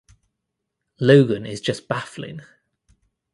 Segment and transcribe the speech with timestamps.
[0.99, 2.41] Logan is just baffling.